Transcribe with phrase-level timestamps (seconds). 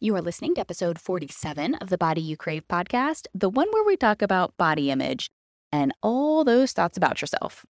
[0.00, 3.82] You are listening to episode 47 of the Body You Crave podcast, the one where
[3.82, 5.28] we talk about body image
[5.72, 7.66] and all those thoughts about yourself.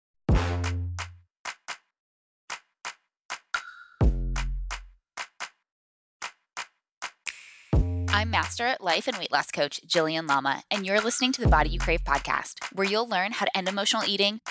[8.09, 11.47] I'm Master at Life and Weight Loss Coach Jillian Lama, and you're listening to the
[11.47, 14.41] Body You Crave podcast, where you'll learn how to end emotional eating,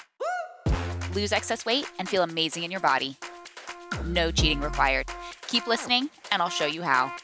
[1.13, 3.19] lose excess weight, and feel amazing in your body.
[4.07, 5.09] No cheating required.
[5.49, 7.15] Keep listening, and I'll show you how.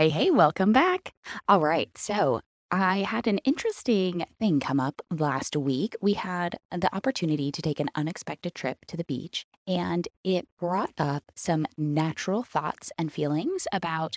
[0.00, 1.12] Hey, hey, welcome back.
[1.46, 5.94] All right, so I had an interesting thing come up last week.
[6.00, 10.94] We had the opportunity to take an unexpected trip to the beach, and it brought
[10.96, 14.16] up some natural thoughts and feelings about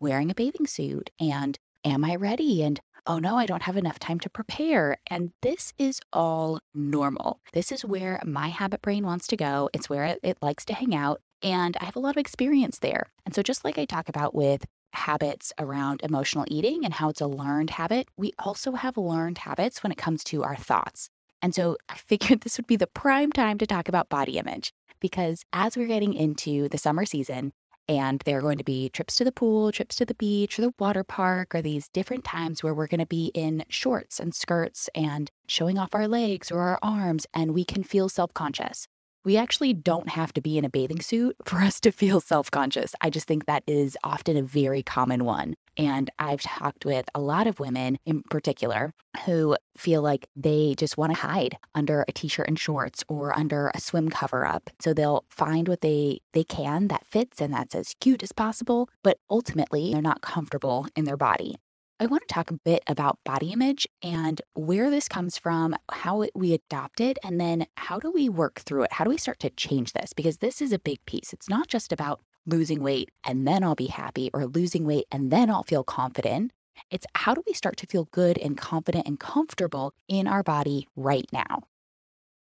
[0.00, 2.62] wearing a bathing suit and am I ready?
[2.62, 4.96] And oh no, I don't have enough time to prepare.
[5.08, 7.40] And this is all normal.
[7.52, 9.68] This is where my habit brain wants to go.
[9.74, 11.20] It's where it, it likes to hang out.
[11.42, 13.08] And I have a lot of experience there.
[13.26, 17.20] And so, just like I talk about with habits around emotional eating and how it's
[17.20, 21.10] a learned habit, we also have learned habits when it comes to our thoughts.
[21.42, 24.72] And so I figured this would be the prime time to talk about body image
[25.00, 27.52] because as we're getting into the summer season,
[27.88, 30.62] and there are going to be trips to the pool, trips to the beach, or
[30.62, 34.34] the water park, or these different times where we're going to be in shorts and
[34.34, 38.86] skirts and showing off our legs or our arms, and we can feel self conscious
[39.24, 42.50] we actually don't have to be in a bathing suit for us to feel self
[42.50, 42.94] conscious.
[43.00, 45.54] I just think that is often a very common one.
[45.76, 48.92] And I've talked with a lot of women in particular
[49.24, 53.70] who feel like they just want to hide under a t-shirt and shorts or under
[53.74, 54.70] a swim cover up.
[54.80, 58.88] So they'll find what they they can that fits and that's as cute as possible,
[59.04, 61.56] but ultimately they're not comfortable in their body.
[62.00, 66.22] I want to talk a bit about body image and where this comes from, how
[66.22, 68.92] it, we adopt it, and then how do we work through it?
[68.92, 70.12] How do we start to change this?
[70.12, 71.32] Because this is a big piece.
[71.32, 75.32] It's not just about losing weight and then I'll be happy or losing weight and
[75.32, 76.52] then I'll feel confident.
[76.88, 80.86] It's how do we start to feel good and confident and comfortable in our body
[80.94, 81.62] right now?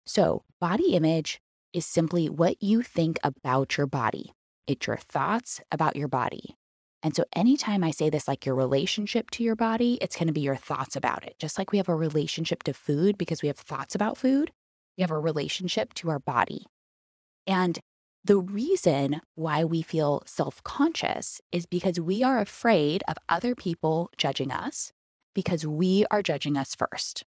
[0.06, 1.40] So, body image
[1.72, 4.32] is simply what you think about your body.
[4.68, 6.56] It's your thoughts about your body.
[7.02, 10.32] And so, anytime I say this, like your relationship to your body, it's going to
[10.32, 11.36] be your thoughts about it.
[11.38, 14.52] Just like we have a relationship to food because we have thoughts about food,
[14.98, 16.66] we have a relationship to our body.
[17.46, 17.78] And
[18.22, 24.10] the reason why we feel self conscious is because we are afraid of other people
[24.18, 24.92] judging us
[25.34, 27.24] because we are judging us first.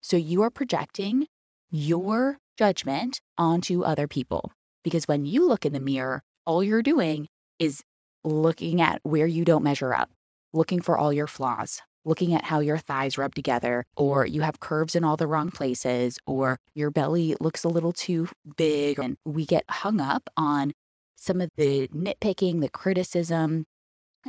[0.00, 1.26] So, you are projecting
[1.70, 4.52] your judgment onto other people
[4.82, 7.82] because when you look in the mirror, all you're doing is
[8.24, 10.10] looking at where you don't measure up,
[10.52, 14.60] looking for all your flaws, looking at how your thighs rub together, or you have
[14.60, 18.98] curves in all the wrong places, or your belly looks a little too big.
[18.98, 20.72] And we get hung up on
[21.16, 23.66] some of the nitpicking, the criticism,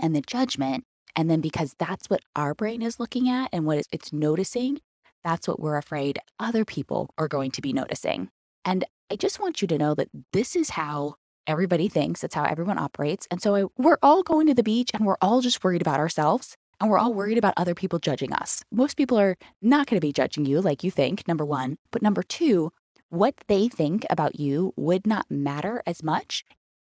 [0.02, 0.84] and the judgment.
[1.16, 4.80] And then because that's what our brain is looking at and what it's noticing,
[5.24, 8.30] that's what we're afraid other people are going to be noticing.
[8.66, 11.16] And I just want you to know that this is how
[11.48, 12.22] everybody thinks.
[12.22, 13.28] That's how everyone operates.
[13.32, 16.00] And so I, we're all going to the beach and we're all just worried about
[16.00, 18.64] ourselves and we're all worried about other people judging us.
[18.72, 21.78] Most people are not going to be judging you like you think, number one.
[21.92, 22.72] But number two,
[23.10, 26.44] what they think about you would not matter as much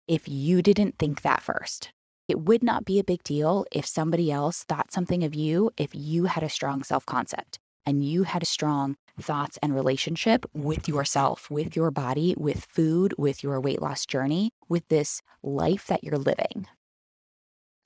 [0.06, 1.92] if you didn't think that first.
[2.28, 5.90] It would not be a big deal if somebody else thought something of you if
[5.94, 10.88] you had a strong self concept and you had a strong thoughts and relationship with
[10.88, 16.02] yourself, with your body, with food, with your weight loss journey, with this life that
[16.04, 16.66] you're living.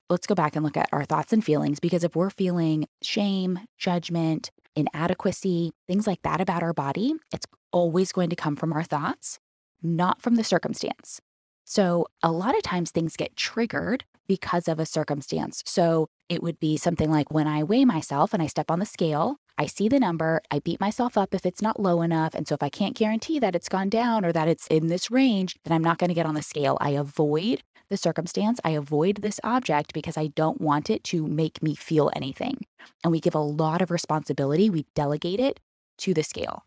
[0.09, 3.59] Let's go back and look at our thoughts and feelings because if we're feeling shame,
[3.77, 8.83] judgment, inadequacy, things like that about our body, it's always going to come from our
[8.83, 9.39] thoughts,
[9.81, 11.19] not from the circumstance.
[11.65, 15.61] So, a lot of times things get triggered because of a circumstance.
[15.65, 18.85] So, it would be something like when I weigh myself and I step on the
[18.85, 22.35] scale, I see the number, I beat myself up if it's not low enough.
[22.35, 25.09] And so if I can't guarantee that it's gone down or that it's in this
[25.09, 26.77] range, then I'm not going to get on the scale.
[26.79, 31.63] I avoid the circumstance, I avoid this object because I don't want it to make
[31.63, 32.65] me feel anything.
[33.03, 35.59] And we give a lot of responsibility, we delegate it
[35.99, 36.65] to the scale.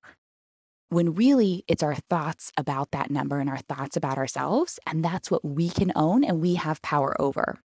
[0.88, 4.80] When really it's our thoughts about that number and our thoughts about ourselves.
[4.86, 7.60] And that's what we can own and we have power over.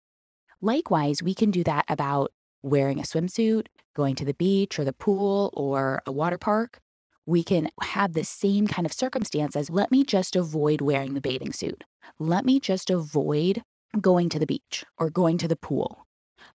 [0.62, 2.32] Likewise, we can do that about
[2.62, 6.80] wearing a swimsuit, going to the beach or the pool or a water park,
[7.26, 11.20] we can have the same kind of circumstance as let me just avoid wearing the
[11.20, 11.84] bathing suit.
[12.18, 13.62] Let me just avoid
[14.00, 16.06] going to the beach or going to the pool.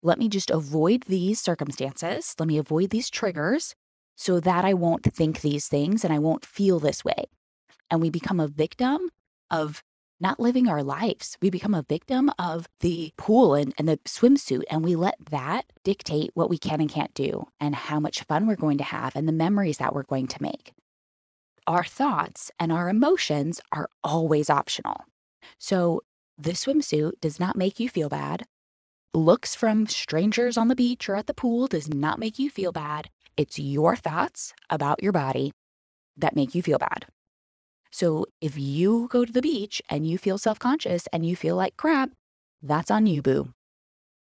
[0.02, 2.36] Let me just avoid these circumstances.
[2.40, 3.76] Let me avoid these triggers
[4.16, 7.26] so that I won't think these things and I won't feel this way.
[7.90, 9.10] And we become a victim
[9.52, 9.84] of
[10.19, 11.38] not living our lives.
[11.42, 15.65] We become a victim of the pool and, and the swimsuit, and we let that
[15.83, 19.15] dictate what we can and can't do and how much fun we're going to have
[19.15, 20.74] and the memories that we're going to make.
[21.68, 25.06] Our thoughts and our emotions are always optional.
[25.57, 26.01] So,
[26.38, 28.45] the swimsuit does not make you feel bad.
[29.13, 32.71] Looks from strangers on the beach or at the pool does not make you feel
[32.71, 33.09] bad.
[33.38, 35.54] It's your thoughts about your body
[36.18, 37.06] that make you feel bad.
[37.94, 41.56] So if you go to the beach and you feel self conscious and you feel
[41.56, 42.10] like crap,
[42.62, 43.54] that's on you, boo.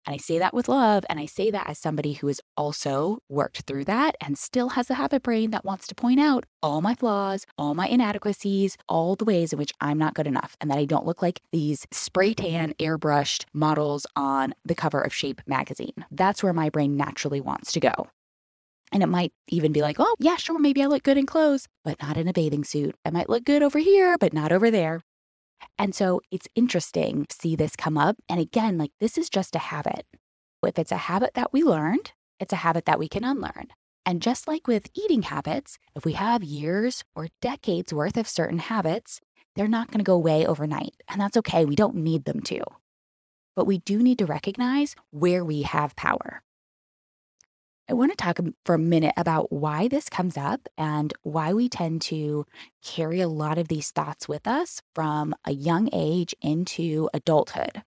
[0.05, 1.05] And I say that with love.
[1.09, 4.89] And I say that as somebody who has also worked through that and still has
[4.89, 9.15] a habit brain that wants to point out all my flaws, all my inadequacies, all
[9.15, 11.87] the ways in which I'm not good enough and that I don't look like these
[11.91, 16.05] spray tan, airbrushed models on the cover of Shape magazine.
[16.11, 18.09] That's where my brain naturally wants to go.
[18.93, 21.67] And it might even be like, oh, yeah, sure, maybe I look good in clothes,
[21.83, 22.95] but not in a bathing suit.
[23.03, 25.01] I might look good over here, but not over there.
[25.79, 28.17] And so it's interesting to see this come up.
[28.29, 30.05] And again, like this is just a habit.
[30.63, 33.69] If it's a habit that we learned, it's a habit that we can unlearn.
[34.05, 38.59] And just like with eating habits, if we have years or decades worth of certain
[38.59, 39.21] habits,
[39.55, 40.95] they're not going to go away overnight.
[41.07, 41.65] And that's okay.
[41.65, 42.61] We don't need them to.
[43.55, 46.43] But we do need to recognize where we have power.
[47.89, 51.67] I want to talk for a minute about why this comes up and why we
[51.67, 52.45] tend to
[52.81, 57.83] carry a lot of these thoughts with us from a young age into adulthood.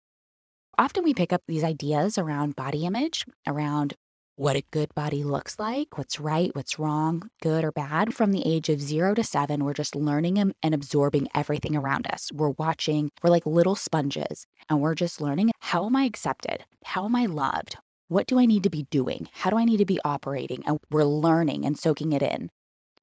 [0.77, 3.95] Often we pick up these ideas around body image, around
[4.39, 8.15] what a good body looks like, what's right, what's wrong, good or bad.
[8.15, 12.31] From the age of zero to seven, we're just learning and absorbing everything around us.
[12.31, 16.67] We're watching, we're like little sponges, and we're just learning how am I accepted?
[16.85, 17.79] How am I loved?
[18.09, 19.29] What do I need to be doing?
[19.33, 20.63] How do I need to be operating?
[20.65, 22.51] And we're learning and soaking it in.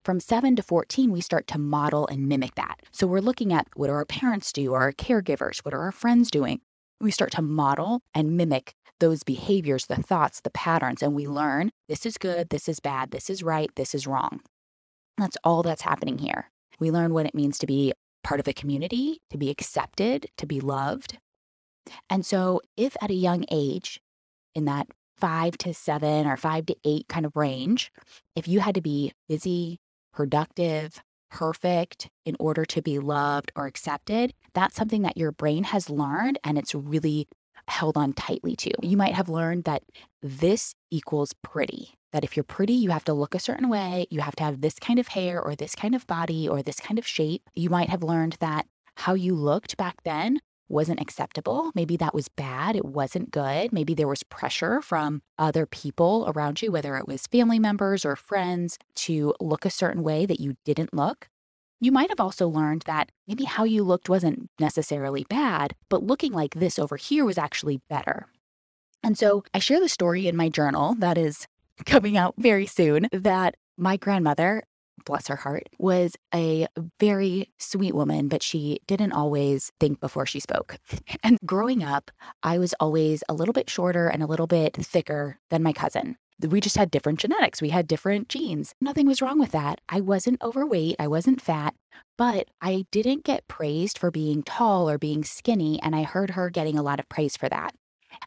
[0.06, 2.80] From 7 to 14, we start to model and mimic that.
[2.94, 5.92] So we're looking at what do our parents do, or our caregivers, what are our
[5.92, 6.62] friends doing?
[7.02, 11.72] We start to model and mimic those behaviors, the thoughts, the patterns, and we learn
[11.90, 14.40] this is good, this is bad, this is right, this is wrong.
[15.18, 16.50] That's all that's happening here.
[16.80, 17.92] We learn what it means to be
[18.24, 21.18] part of a community, to be accepted, to be loved.
[22.10, 24.00] And so, if at a young age
[24.56, 27.92] in that five to seven or five to eight kind of range,
[28.36, 29.80] if you had to be busy,
[30.14, 31.02] productive,
[31.32, 36.38] perfect in order to be loved or accepted, that's something that your brain has learned
[36.44, 37.28] and it's really
[37.68, 38.72] held on tightly to.
[38.82, 39.84] You might have learned that
[40.22, 44.22] this equals pretty, that if you're pretty, you have to look a certain way, you
[44.22, 47.00] have to have this kind of hair or this kind of body or this kind
[47.00, 47.42] of shape.
[47.56, 51.72] You might have learned that how you looked back then wasn't acceptable.
[51.76, 52.76] Maybe that was bad.
[52.76, 53.72] It wasn't good.
[53.72, 58.16] Maybe there was pressure from other people around you, whether it was family members or
[58.16, 61.28] friends, to look a certain way that you didn't look.
[61.80, 66.32] You might have also learned that maybe how you looked wasn't necessarily bad, but looking
[66.32, 68.28] like this over here was actually better.
[69.04, 71.46] And so I share the story in my journal that is
[71.86, 74.64] coming out very soon that my grandmother
[75.06, 76.68] bless her heart, was a
[77.00, 80.78] very sweet woman, but she didn't always think before she spoke.
[81.26, 82.12] And growing up,
[82.42, 86.18] I was always a little bit shorter and a little bit thicker than my cousin.
[86.42, 87.62] We just had different genetics.
[87.62, 88.74] We had different genes.
[88.82, 89.80] Nothing was wrong with that.
[89.88, 90.98] I wasn't overweight.
[91.00, 91.76] I wasn't fat,
[92.18, 95.82] but I didn't get praised for being tall or being skinny.
[95.82, 97.74] And I heard her getting a lot of praise for that.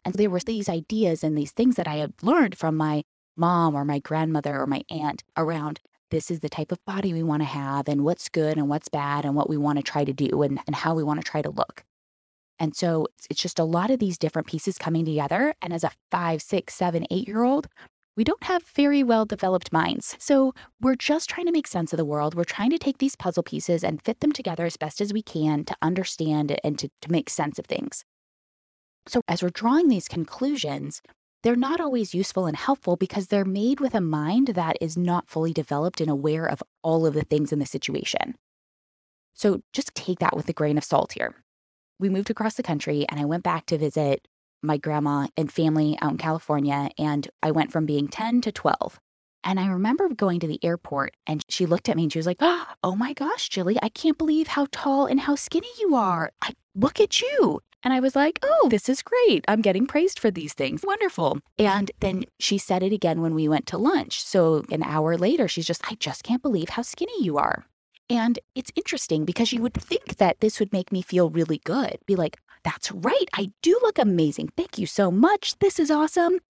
[0.05, 3.03] And there were these ideas and these things that I had learned from my
[3.37, 7.23] mom or my grandmother or my aunt around this is the type of body we
[7.23, 10.05] want to have and what's good and what's bad and what we want to try
[10.05, 11.85] to do and, and how we want to try to look.
[12.59, 15.55] And so it's just a lot of these different pieces coming together.
[15.61, 17.69] And as a five, six, seven, eight year old,
[18.17, 20.17] we don't have very well developed minds.
[20.19, 22.35] So we're just trying to make sense of the world.
[22.35, 25.23] We're trying to take these puzzle pieces and fit them together as best as we
[25.23, 28.05] can to understand and to, to make sense of things.
[29.07, 31.03] So as we're drawing these conclusions,
[31.43, 35.29] they're not always useful and helpful because they're made with a mind that is not
[35.29, 38.35] fully developed and aware of all of the things in the situation.
[39.35, 41.35] So just take that with a grain of salt here.
[41.99, 44.27] We moved across the country and I went back to visit
[44.63, 46.91] my grandma and family out in California.
[46.99, 48.99] And I went from being 10 to 12.
[49.45, 52.27] And I remember going to the airport and she looked at me and she was
[52.27, 56.33] like, Oh my gosh, Jilly, I can't believe how tall and how skinny you are.
[56.43, 57.61] I, look at you.
[57.83, 59.45] And I was like, oh, this is great.
[59.47, 60.83] I'm getting praised for these things.
[60.85, 61.39] Wonderful.
[61.59, 64.23] And then she said it again when we went to lunch.
[64.25, 67.65] So an hour later, she's just, I just can't believe how skinny you are.
[68.09, 71.99] And it's interesting because you would think that this would make me feel really good.
[72.07, 73.27] Be like, that's right.
[73.35, 74.51] I do look amazing.
[74.57, 75.59] Thank you so much.
[75.59, 76.41] This is awesome.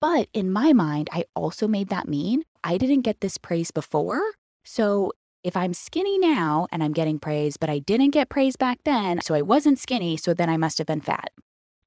[0.00, 4.20] But in my mind, I also made that mean I didn't get this praise before.
[4.64, 5.12] So
[5.48, 9.22] if I'm skinny now and I'm getting praise, but I didn't get praise back then,
[9.22, 11.30] so I wasn't skinny, so then I must have been fat.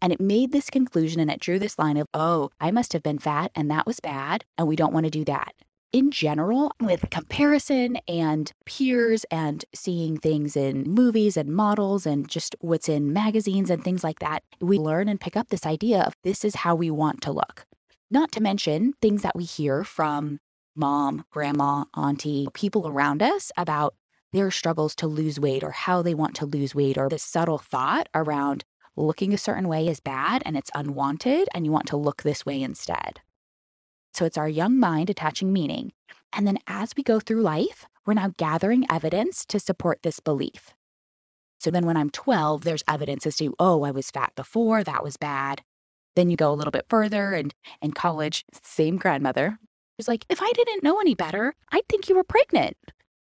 [0.01, 3.03] And it made this conclusion and it drew this line of, oh, I must have
[3.03, 5.53] been fat and that was bad, and we don't want to do that.
[5.93, 12.55] In general, with comparison and peers and seeing things in movies and models and just
[12.61, 16.15] what's in magazines and things like that, we learn and pick up this idea of
[16.23, 17.65] this is how we want to look.
[18.09, 20.39] Not to mention things that we hear from
[20.75, 23.95] mom, grandma, auntie, people around us about
[24.33, 27.57] their struggles to lose weight or how they want to lose weight or the subtle
[27.57, 28.63] thought around
[28.95, 32.45] looking a certain way is bad and it's unwanted and you want to look this
[32.45, 33.19] way instead.
[34.13, 35.91] So it's our young mind attaching meaning.
[36.33, 40.73] And then as we go through life, we're now gathering evidence to support this belief.
[41.59, 45.03] So then when I'm 12, there's evidence as to, oh, I was fat before, that
[45.03, 45.61] was bad.
[46.15, 49.59] Then you go a little bit further and in college, same grandmother
[50.01, 52.75] was like, if I didn't know any better, I'd think you were pregnant.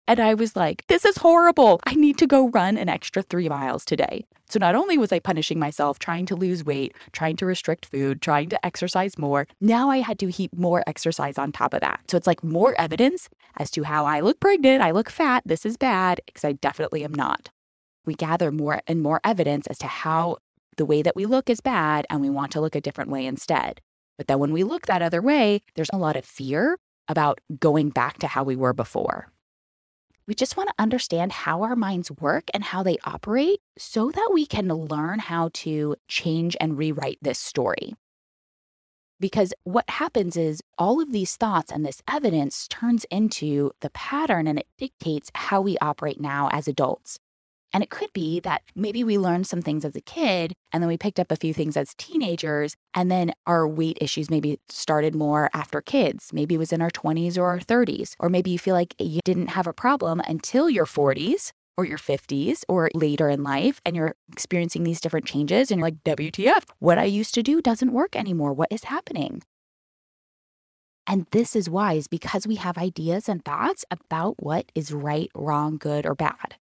[0.08, 1.78] And I was like, this is horrible.
[1.86, 4.24] I need to go run an extra three miles today.
[4.48, 8.20] So not only was I punishing myself, trying to lose weight, trying to restrict food,
[8.20, 12.00] trying to exercise more, now I had to heap more exercise on top of that.
[12.10, 15.64] So it's like more evidence as to how I look pregnant, I look fat, this
[15.64, 17.50] is bad, because I definitely am not.
[18.04, 20.38] We gather more and more evidence as to how
[20.76, 23.24] the way that we look is bad and we want to look a different way
[23.24, 23.80] instead.
[24.18, 27.90] But then when we look that other way, there's a lot of fear about going
[27.90, 29.30] back to how we were before.
[30.26, 34.30] We just want to understand how our minds work and how they operate so that
[34.32, 37.94] we can learn how to change and rewrite this story.
[39.20, 44.46] Because what happens is all of these thoughts and this evidence turns into the pattern
[44.46, 47.18] and it dictates how we operate now as adults.
[47.72, 50.88] And it could be that maybe we learned some things as a kid and then
[50.88, 52.74] we picked up a few things as teenagers.
[52.94, 56.30] And then our weight issues maybe started more after kids.
[56.32, 58.14] Maybe it was in our 20s or our 30s.
[58.18, 61.98] Or maybe you feel like you didn't have a problem until your 40s or your
[61.98, 66.62] 50s or later in life and you're experiencing these different changes and you're like, WTF,
[66.78, 68.52] what I used to do doesn't work anymore.
[68.52, 69.42] What is happening?
[71.06, 75.30] And this is why, is because we have ideas and thoughts about what is right,
[75.34, 76.56] wrong, good, or bad.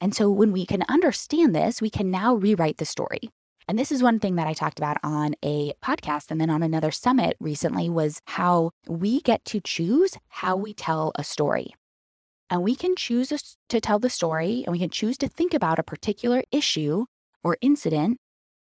[0.00, 3.30] And so when we can understand this, we can now rewrite the story.
[3.66, 6.62] And this is one thing that I talked about on a podcast and then on
[6.62, 11.74] another summit recently was how we get to choose how we tell a story.
[12.48, 15.78] And we can choose to tell the story and we can choose to think about
[15.78, 17.04] a particular issue
[17.44, 18.18] or incident.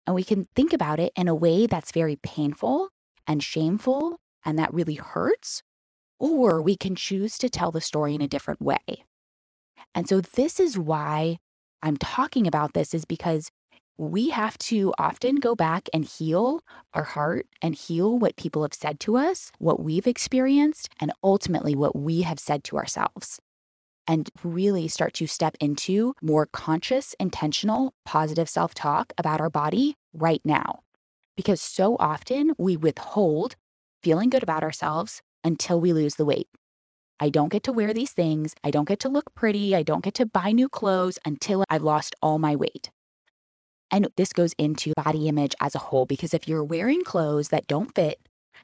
[0.04, 2.88] And we can think about it in a way that's very painful
[3.26, 5.62] and shameful and that really hurts.
[6.18, 9.04] Or we can choose to tell the story in a different way.
[9.94, 11.38] And so this is why
[11.82, 13.50] I'm talking about this is because
[13.98, 16.60] we have to often go back and heal
[16.94, 21.74] our heart and heal what people have said to us, what we've experienced, and ultimately
[21.74, 23.40] what we have said to ourselves.
[24.06, 29.96] And really start to step into more conscious, intentional, positive self talk about our body
[30.14, 30.80] right now.
[31.36, 33.56] Because so often we withhold
[34.02, 36.48] feeling good about ourselves until we lose the weight.
[37.20, 38.54] I don't get to wear these things.
[38.62, 39.74] I don't get to look pretty.
[39.74, 42.90] I don't get to buy new clothes until I've lost all my weight.
[43.90, 47.66] And this goes into body image as a whole because if you're wearing clothes that
[47.66, 48.20] don't fit,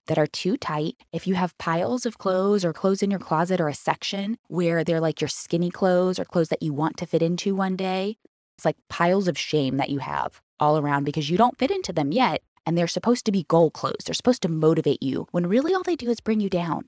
[0.07, 3.61] that are too tight, if you have piles of clothes or clothes in your closet
[3.61, 7.07] or a section where they're like your skinny clothes or clothes that you want to
[7.07, 8.19] fit into one day,
[8.57, 11.93] it's like piles of shame that you have all around because you don't fit into
[11.93, 12.43] them yet.
[12.67, 14.05] And they're supposed to be goal clothes.
[14.07, 16.85] They're supposed to motivate you when really all they do is bring you down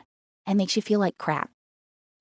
[0.46, 1.50] and makes you feel like crap.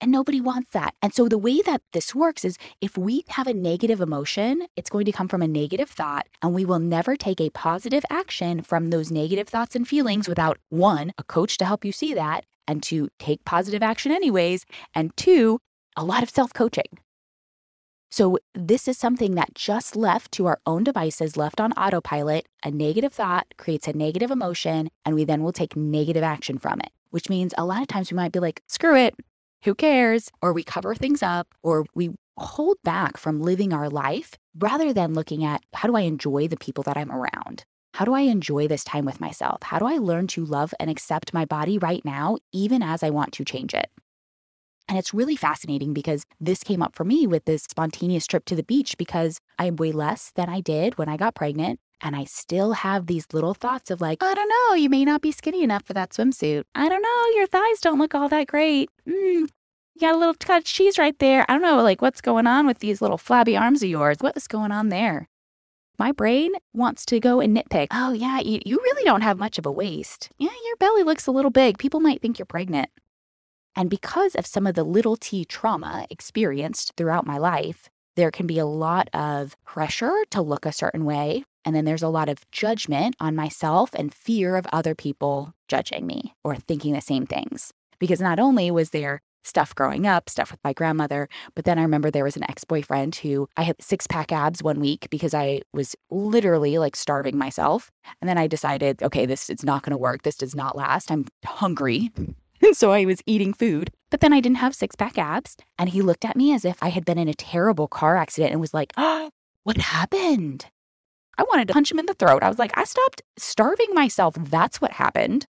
[0.01, 0.93] And nobody wants that.
[1.01, 4.89] And so the way that this works is if we have a negative emotion, it's
[4.89, 8.61] going to come from a negative thought, and we will never take a positive action
[8.61, 12.45] from those negative thoughts and feelings without one, a coach to help you see that,
[12.67, 15.59] and to take positive action anyways, and two,
[15.95, 16.99] a lot of self coaching.
[18.11, 22.71] So, this is something that just left to our own devices, left on autopilot, a
[22.71, 26.91] negative thought creates a negative emotion, and we then will take negative action from it,
[27.09, 29.15] which means a lot of times we might be like, screw it,
[29.65, 30.31] who cares?
[30.41, 35.13] Or we cover things up, or we hold back from living our life rather than
[35.13, 37.65] looking at how do I enjoy the people that I'm around?
[37.95, 39.63] How do I enjoy this time with myself?
[39.63, 43.09] How do I learn to love and accept my body right now, even as I
[43.09, 43.89] want to change it?
[44.87, 48.55] And it's really fascinating because this came up for me with this spontaneous trip to
[48.55, 51.79] the beach because I weigh less than I did when I got pregnant.
[52.01, 55.21] And I still have these little thoughts of like, I don't know, you may not
[55.21, 56.63] be skinny enough for that swimsuit.
[56.75, 58.89] I don't know, your thighs don't look all that great.
[59.07, 59.47] Mm,
[59.95, 61.45] you got a little cottage cheese right there.
[61.47, 64.17] I don't know, like, what's going on with these little flabby arms of yours?
[64.19, 65.29] What is going on there?
[65.97, 67.87] My brain wants to go and nitpick.
[67.91, 70.29] Oh, yeah, you, you really don't have much of a waist.
[70.37, 71.77] Yeah, your belly looks a little big.
[71.77, 72.89] People might think you're pregnant.
[73.77, 78.47] And because of some of the little t trauma experienced throughout my life, there can
[78.47, 81.45] be a lot of pressure to look a certain way.
[81.65, 86.05] And then there's a lot of judgment on myself and fear of other people judging
[86.05, 87.73] me or thinking the same things.
[87.99, 91.29] Because not only was there stuff growing up, stuff with my grandmother.
[91.53, 94.63] But then I remember there was an ex boyfriend who I had six pack abs
[94.63, 97.91] one week because I was literally like starving myself.
[98.21, 100.23] And then I decided, okay, this is not going to work.
[100.23, 101.11] This does not last.
[101.11, 102.11] I'm hungry.
[102.61, 103.91] And so I was eating food.
[104.09, 105.57] But then I didn't have six pack abs.
[105.77, 108.53] And he looked at me as if I had been in a terrible car accident
[108.53, 109.29] and was like, oh,
[109.63, 110.65] what happened?
[111.37, 112.43] I wanted to punch him in the throat.
[112.43, 114.35] I was like, I stopped starving myself.
[114.37, 115.45] That's what happened.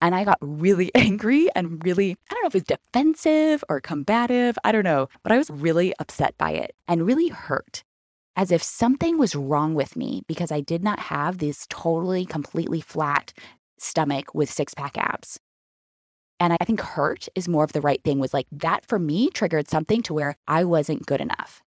[0.00, 3.80] And I got really angry and really, I don't know if it was defensive or
[3.80, 4.58] combative.
[4.64, 7.84] I don't know, but I was really upset by it and really hurt
[8.36, 12.80] as if something was wrong with me because I did not have this totally, completely
[12.80, 13.32] flat
[13.78, 15.40] stomach with six pack abs.
[16.38, 19.28] And I think hurt is more of the right thing, was like that for me
[19.30, 21.62] triggered something to where I wasn't good enough.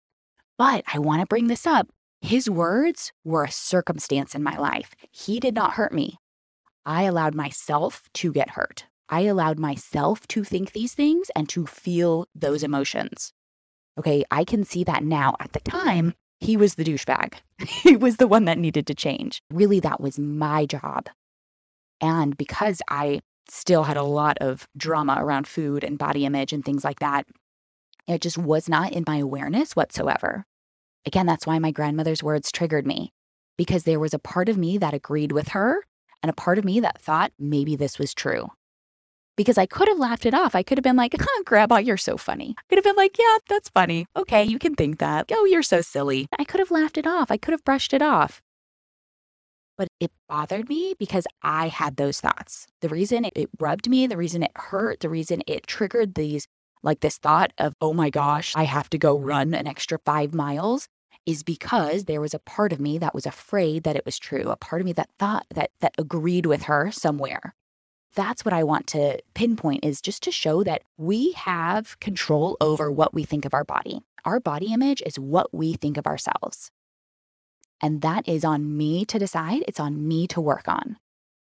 [0.59, 1.89] But I want to bring this up.
[2.23, 4.95] His words were a circumstance in my life.
[5.11, 6.19] He did not hurt me.
[6.85, 8.87] I allowed myself to get hurt.
[9.09, 13.33] I allowed myself to think these things and to feel those emotions.
[13.99, 15.35] Okay, I can see that now.
[15.41, 17.35] At the time, he was the douchebag.
[17.59, 19.43] he was the one that needed to change.
[19.51, 21.09] Really, that was my job.
[22.01, 26.65] And because I still had a lot of drama around food and body image and
[26.65, 27.27] things like that,
[28.07, 30.47] it just was not in my awareness whatsoever.
[31.07, 33.13] Again, that's why my grandmother's words triggered me
[33.57, 35.85] because there was a part of me that agreed with her
[36.23, 38.49] and a part of me that thought maybe this was true.
[39.37, 40.55] Because I could have laughed it off.
[40.55, 42.55] I could have been like, huh, Grandma, you're so funny.
[42.59, 44.07] I could have been like, yeah, that's funny.
[44.17, 45.31] Okay, you can think that.
[45.33, 46.27] Oh, you're so silly.
[46.39, 47.31] I could have laughed it off.
[47.31, 48.43] I could have brushed it off.
[49.79, 52.67] But it bothered me because I had those thoughts.
[52.83, 56.47] The reason it, it rubbed me, the reason it hurt, the reason it triggered these,
[56.83, 60.35] like this thought of, oh my gosh, I have to go run an extra five
[60.35, 60.87] miles
[61.27, 64.49] is because there was a part of me that was afraid that it was true,
[64.49, 67.55] a part of me that thought that that agreed with her somewhere.
[68.15, 72.91] That's what I want to pinpoint is just to show that we have control over
[72.91, 74.01] what we think of our body.
[74.25, 76.71] Our body image is what we think of ourselves.
[77.81, 80.99] And that is on me to decide, it's on me to work on.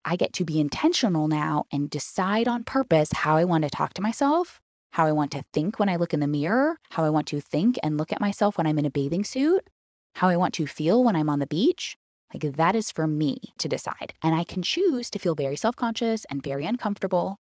[0.06, 3.94] I get to be intentional now and decide on purpose how I want to talk
[3.96, 4.62] to myself,
[4.94, 7.42] how I want to think when I look in the mirror, how I want to
[7.42, 9.68] think and look at myself when I'm in a bathing suit,
[10.16, 11.98] how I want to feel when I'm on the beach.
[12.32, 14.14] Like that is for me to decide.
[14.22, 17.40] And I can choose to feel very self conscious and very uncomfortable,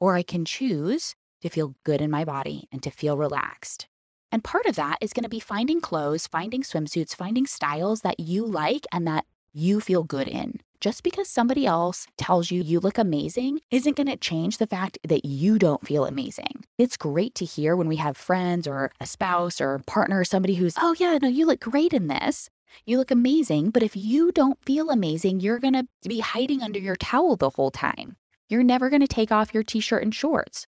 [0.00, 3.86] or I can choose to feel good in my body and to feel relaxed.
[4.32, 8.18] And part of that is going to be finding clothes, finding swimsuits, finding styles that
[8.18, 12.80] you like and that you feel good in just because somebody else tells you you
[12.80, 16.64] look amazing isn't going to change the fact that you don't feel amazing.
[16.76, 20.24] It's great to hear when we have friends or a spouse or a partner or
[20.24, 22.50] somebody who's, oh, yeah, no, you look great in this.
[22.84, 23.70] You look amazing.
[23.70, 27.50] But if you don't feel amazing, you're going to be hiding under your towel the
[27.50, 28.16] whole time.
[28.48, 30.66] You're never going to take off your t shirt and shorts.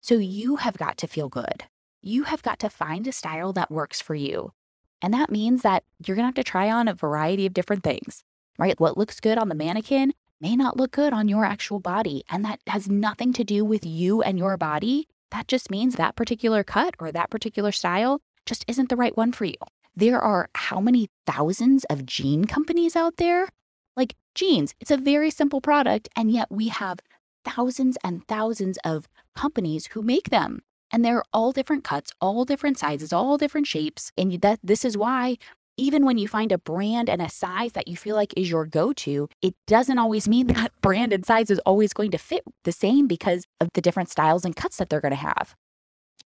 [0.00, 1.66] So you have got to feel good.
[2.02, 4.54] You have got to find a style that works for you.
[5.00, 7.84] And that means that you're going to have to try on a variety of different
[7.84, 8.24] things
[8.58, 8.78] right?
[8.78, 12.24] What looks good on the mannequin may not look good on your actual body.
[12.28, 15.08] And that has nothing to do with you and your body.
[15.30, 19.32] That just means that particular cut or that particular style just isn't the right one
[19.32, 19.56] for you.
[19.94, 23.48] There are how many thousands of jean companies out there?
[23.96, 27.00] Like jeans, it's a very simple product, and yet we have
[27.46, 30.60] thousands and thousands of companies who make them.
[30.92, 34.12] And they're all different cuts, all different sizes, all different shapes.
[34.16, 35.38] And that this is why
[35.76, 38.66] even when you find a brand and a size that you feel like is your
[38.66, 42.42] go to, it doesn't always mean that brand and size is always going to fit
[42.64, 45.54] the same because of the different styles and cuts that they're going to have.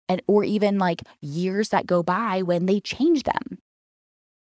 [0.08, 3.58] And, or even like years that go by when they change them.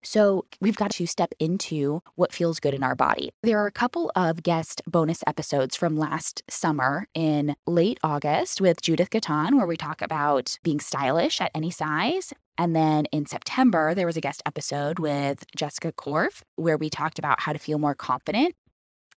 [0.04, 3.30] So, we've got to step into what feels good in our body.
[3.42, 8.80] There are a couple of guest bonus episodes from last summer in late August with
[8.80, 12.32] Judith Gaton, where we talk about being stylish at any size.
[12.56, 17.18] And then in September, there was a guest episode with Jessica Korf, where we talked
[17.18, 18.54] about how to feel more confident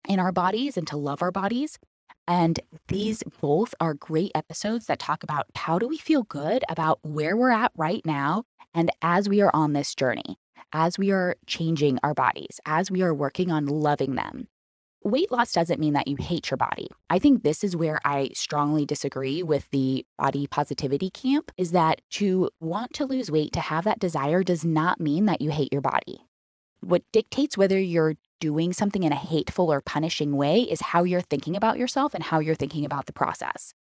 [0.09, 1.79] in our bodies and to love our bodies.
[2.27, 7.01] And these both are great episodes that talk about how do we feel good about
[7.03, 10.39] where we're at right now and as we are on this journey
[10.73, 14.49] as we are changing our bodies, as we are working on loving them.
[15.03, 16.89] Weight loss doesn't mean that you hate your body.
[17.09, 22.03] I think this is where I strongly disagree with the body positivity camp is that
[22.11, 25.73] to want to lose weight, to have that desire, does not mean that you hate
[25.73, 26.27] your body.
[26.81, 31.21] What dictates whether you're doing something in a hateful or punishing way is how you're
[31.23, 33.73] thinking about yourself and how you're thinking about the process.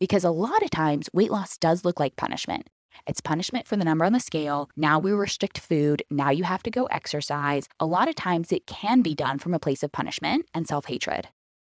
[0.00, 2.68] Because a lot of times, weight loss does look like punishment.
[3.06, 4.70] It's punishment for the number on the scale.
[4.76, 6.02] Now we restrict food.
[6.10, 7.68] Now you have to go exercise.
[7.80, 10.86] A lot of times it can be done from a place of punishment and self
[10.86, 11.28] hatred.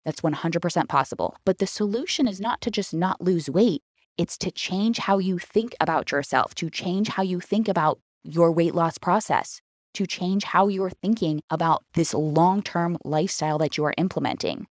[0.06, 1.38] That's 100% possible.
[1.46, 3.84] But the solution is not to just not lose weight,
[4.18, 8.52] it's to change how you think about yourself, to change how you think about your
[8.52, 9.62] weight loss process,
[9.94, 14.68] to change how you're thinking about this long term lifestyle that you are implementing.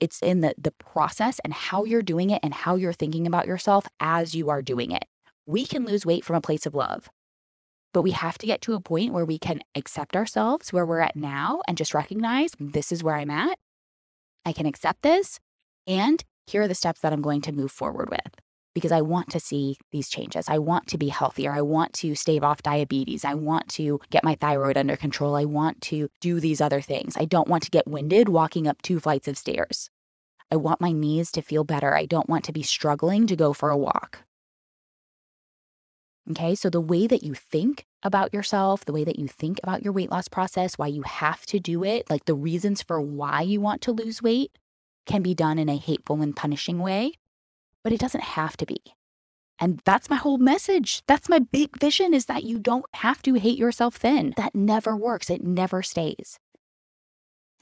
[0.00, 3.46] It's in the, the process and how you're doing it and how you're thinking about
[3.46, 5.04] yourself as you are doing it
[5.46, 7.08] we can lose weight from a place of love.
[7.94, 11.00] But we have to get to a point where we can accept ourselves where we're
[11.00, 13.58] at now and just recognize this is where I'm at.
[14.44, 15.40] I can accept this.
[15.86, 18.40] And here are the steps that I'm going to move forward with
[18.74, 20.46] because I want to see these changes.
[20.48, 21.50] I want to be healthier.
[21.50, 23.24] I want to stave off diabetes.
[23.24, 25.34] I want to get my thyroid under control.
[25.34, 27.16] I want to do these other things.
[27.16, 29.88] I don't want to get winded walking up two flights of stairs.
[30.50, 31.96] I want my knees to feel better.
[31.96, 34.25] I don't want to be struggling to go for a walk.
[36.30, 36.54] Okay.
[36.54, 39.92] So the way that you think about yourself, the way that you think about your
[39.92, 43.60] weight loss process, why you have to do it, like the reasons for why you
[43.60, 44.50] want to lose weight
[45.06, 47.12] can be done in a hateful and punishing way,
[47.84, 48.78] but it doesn't have to be.
[49.58, 51.02] And that's my whole message.
[51.06, 54.34] That's my big vision is that you don't have to hate yourself thin.
[54.36, 55.30] That never works.
[55.30, 56.38] It never stays.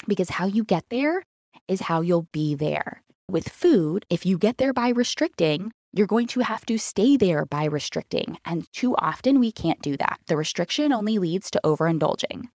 [0.09, 1.25] Because how you get there
[1.69, 3.03] is how you'll be there.
[3.31, 7.47] With food, if you get there by restricting, you're going to have to stay there
[7.47, 8.37] by restricting.
[8.45, 10.19] And too often we can't do that.
[10.27, 12.49] The restriction only leads to overindulging.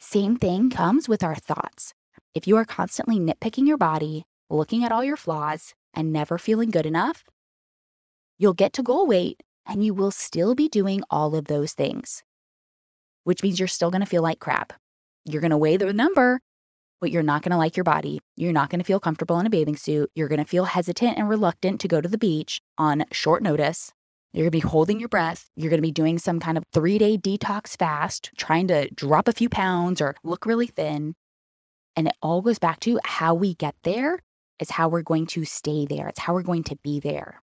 [0.00, 1.92] Same thing comes with our thoughts.
[2.34, 6.70] If you are constantly nitpicking your body, looking at all your flaws, and never feeling
[6.70, 7.24] good enough,
[8.38, 12.22] you'll get to goal weight and you will still be doing all of those things,
[13.24, 14.72] which means you're still going to feel like crap.
[15.26, 16.40] You're going to weigh the number
[17.00, 18.20] but you're not going to like your body.
[18.36, 20.10] You're not going to feel comfortable in a bathing suit.
[20.14, 23.92] You're going to feel hesitant and reluctant to go to the beach on short notice.
[24.32, 25.48] You're going to be holding your breath.
[25.56, 29.28] You're going to be doing some kind of three day detox fast, trying to drop
[29.28, 31.14] a few pounds or look really thin.
[31.96, 34.20] And it all goes back to how we get there
[34.60, 36.08] is how we're going to stay there.
[36.08, 37.40] It's how we're going to be there.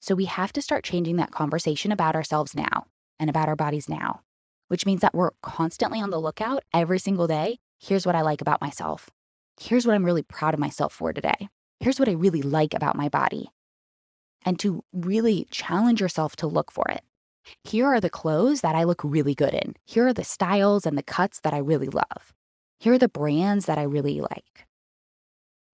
[0.00, 2.86] So we have to start changing that conversation about ourselves now
[3.18, 4.22] and about our bodies now,
[4.68, 8.42] which means that we're constantly on the lookout every single day Here's what I like
[8.42, 9.08] about myself.
[9.58, 11.48] Here's what I'm really proud of myself for today.
[11.80, 13.48] Here's what I really like about my body.
[14.44, 17.02] And to really challenge yourself to look for it.
[17.64, 19.74] Here are the clothes that I look really good in.
[19.86, 22.34] Here are the styles and the cuts that I really love.
[22.80, 24.66] Here are the brands that I really like.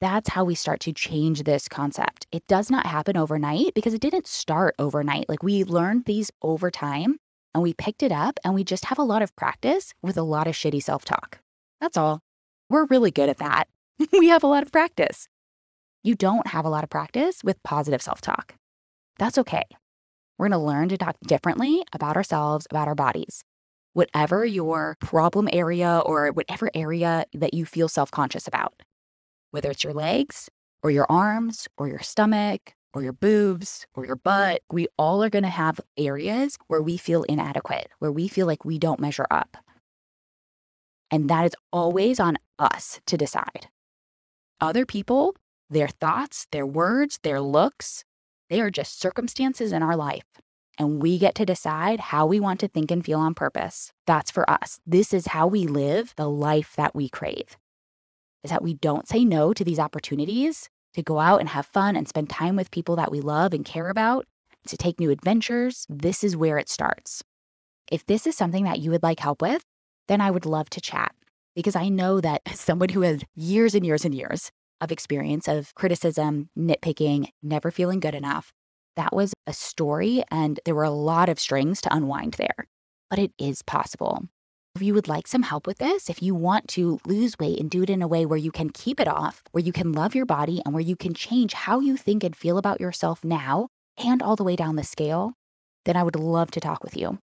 [0.00, 2.28] That's how we start to change this concept.
[2.30, 5.28] It does not happen overnight because it didn't start overnight.
[5.28, 7.18] Like we learned these over time
[7.52, 10.22] and we picked it up and we just have a lot of practice with a
[10.22, 11.40] lot of shitty self talk.
[11.80, 12.20] That's all.
[12.70, 13.68] We're really good at that.
[14.12, 15.28] we have a lot of practice.
[16.02, 18.54] You don't have a lot of practice with positive self talk.
[19.18, 19.64] That's okay.
[20.38, 23.42] We're going to learn to talk differently about ourselves, about our bodies.
[23.94, 28.82] Whatever your problem area or whatever area that you feel self conscious about,
[29.50, 30.50] whether it's your legs
[30.82, 35.30] or your arms or your stomach or your boobs or your butt, we all are
[35.30, 39.26] going to have areas where we feel inadequate, where we feel like we don't measure
[39.30, 39.56] up.
[41.10, 43.68] And that is always on us to decide.
[44.60, 45.34] Other people,
[45.70, 48.04] their thoughts, their words, their looks,
[48.48, 50.24] they are just circumstances in our life.
[50.78, 53.92] And we get to decide how we want to think and feel on purpose.
[54.06, 54.78] That's for us.
[54.86, 57.56] This is how we live the life that we crave.
[58.44, 61.96] Is that we don't say no to these opportunities to go out and have fun
[61.96, 64.26] and spend time with people that we love and care about,
[64.66, 65.86] to take new adventures.
[65.88, 67.22] This is where it starts.
[67.90, 69.64] If this is something that you would like help with,
[70.08, 71.14] then I would love to chat
[71.54, 75.74] because I know that someone who has years and years and years of experience of
[75.74, 78.52] criticism, nitpicking, never feeling good enough,
[78.96, 82.66] that was a story and there were a lot of strings to unwind there.
[83.10, 84.24] But it is possible.
[84.74, 87.70] If you would like some help with this, if you want to lose weight and
[87.70, 90.14] do it in a way where you can keep it off, where you can love
[90.14, 93.68] your body, and where you can change how you think and feel about yourself now
[93.96, 95.32] and all the way down the scale,
[95.86, 97.18] then I would love to talk with you.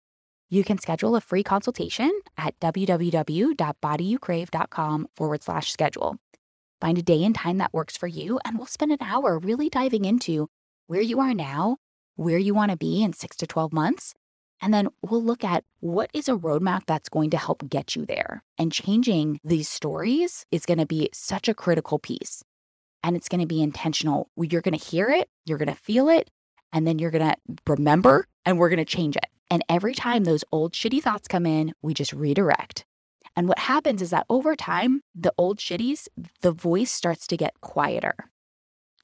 [0.51, 6.17] You can schedule a free consultation at www.bodyyoucrave.com forward slash schedule.
[6.81, 9.69] Find a day and time that works for you, and we'll spend an hour really
[9.69, 10.49] diving into
[10.87, 11.77] where you are now,
[12.17, 14.15] where you want to be in six to 12 months.
[14.63, 18.07] And then we'll look at what is a roadmap that's going to help get you
[18.07, 18.43] there.
[18.57, 22.43] And changing these stories is going to be such a critical piece.
[23.05, 24.31] And it's going to be intentional.
[24.37, 26.31] You're going to hear it, you're going to feel it,
[26.73, 29.27] and then you're going to remember, and we're going to change it.
[29.51, 32.85] And every time those old shitty thoughts come in, we just redirect.
[33.37, 36.09] And what happens is that over time, the old shitties,
[36.41, 38.15] the voice starts to get quieter.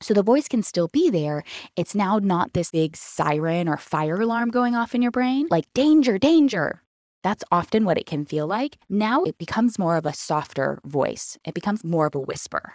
[0.01, 1.45] So the voice can still be there.
[1.77, 5.73] It's now not this big siren or fire alarm going off in your brain, like
[5.73, 6.83] danger, danger.
[7.23, 8.77] That's often what it can feel like.
[8.89, 12.75] Now it becomes more of a softer voice, it becomes more of a whisper,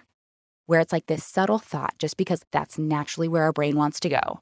[0.65, 4.09] where it's like this subtle thought, just because that's naturally where our brain wants to
[4.09, 4.39] go.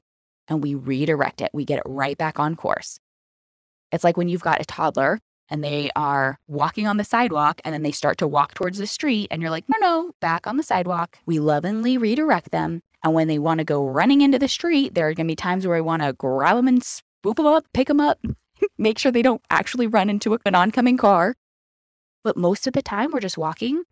[0.48, 2.98] And we redirect it, we get it right back on course.
[3.92, 7.72] It's like when you've got a toddler and they are walking on the sidewalk and
[7.72, 10.56] then they start to walk towards the street and you're like, no, no, back on
[10.56, 11.18] the sidewalk.
[11.26, 12.82] We lovingly redirect them.
[13.04, 15.36] And when they want to go running into the street, there are going to be
[15.36, 18.18] times where I want to grab them and swoop them up, pick them up,
[18.78, 21.34] make sure they don't actually run into an oncoming car.
[22.24, 23.84] But most of the time, we're just walking,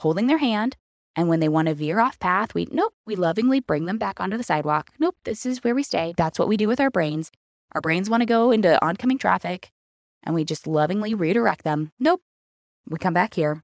[0.00, 0.76] holding their hand.
[1.16, 4.20] And when they want to veer off path, we, nope, we lovingly bring them back
[4.20, 4.90] onto the sidewalk.
[4.98, 6.14] Nope, this is where we stay.
[6.16, 7.30] That's what we do with our brains.
[7.72, 9.70] Our brains want to go into oncoming traffic
[10.22, 11.92] and we just lovingly redirect them.
[11.98, 12.22] Nope,
[12.88, 13.62] we come back here.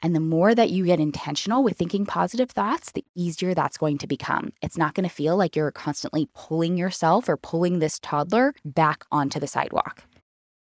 [0.00, 3.98] And the more that you get intentional with thinking positive thoughts, the easier that's going
[3.98, 4.52] to become.
[4.62, 9.04] It's not going to feel like you're constantly pulling yourself or pulling this toddler back
[9.10, 10.04] onto the sidewalk.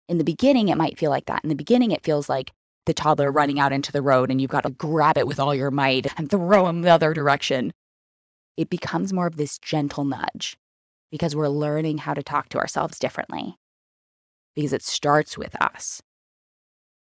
[0.09, 1.41] In the beginning, it might feel like that.
[1.43, 2.51] In the beginning, it feels like
[2.85, 5.55] the toddler running out into the road and you've got to grab it with all
[5.55, 7.73] your might and throw him the other direction.
[8.57, 10.57] It becomes more of this gentle nudge
[11.11, 13.57] because we're learning how to talk to ourselves differently
[14.55, 16.01] because it starts with us.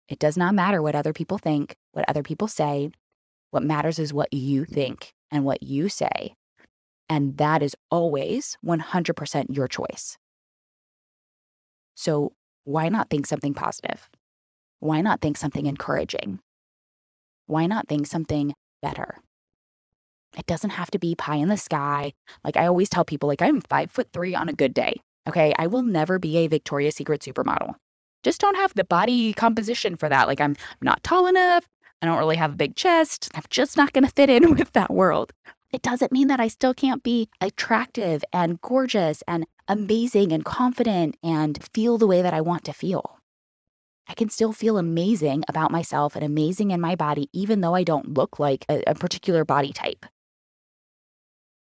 [0.08, 2.90] It does not matter what other people think, what other people say.
[3.50, 6.34] What matters is what you think and what you say.
[7.08, 10.16] And that is always 100% your choice.
[11.94, 12.32] So,
[12.64, 14.08] why not think something positive?
[14.82, 16.40] Why not think something encouraging?
[17.46, 19.18] Why not think something better?
[20.36, 22.14] It doesn't have to be pie in the sky.
[22.42, 25.00] Like I always tell people, like I'm five foot three on a good day.
[25.28, 25.54] Okay.
[25.56, 27.76] I will never be a Victoria's Secret supermodel.
[28.24, 30.26] Just don't have the body composition for that.
[30.26, 31.68] Like I'm not tall enough.
[32.02, 33.30] I don't really have a big chest.
[33.36, 35.32] I'm just not going to fit in with that world.
[35.72, 41.18] It doesn't mean that I still can't be attractive and gorgeous and amazing and confident
[41.22, 43.21] and feel the way that I want to feel.
[44.08, 47.84] I can still feel amazing about myself and amazing in my body, even though I
[47.84, 50.04] don't look like a, a particular body type.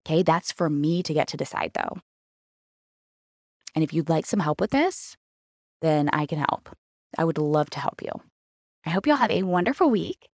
[0.07, 1.99] Okay, that's for me to get to decide though.
[3.75, 5.17] And if you'd like some help with this,
[5.81, 6.69] then I can help.
[7.19, 8.11] I would love to help you.
[8.85, 10.29] I hope you all have a wonderful week.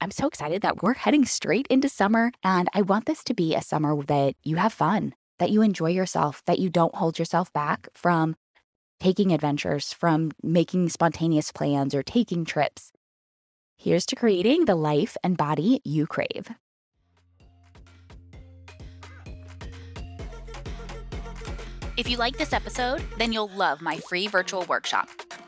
[0.00, 3.54] I'm so excited that we're heading straight into summer, and I want this to be
[3.54, 7.52] a summer that you have fun, that you enjoy yourself, that you don't hold yourself
[7.52, 8.34] back from
[9.00, 12.92] taking adventures, from making spontaneous plans or taking trips.
[13.76, 16.50] Here's to creating the life and body you crave.
[21.96, 25.08] If you like this episode, then you'll love my free virtual workshop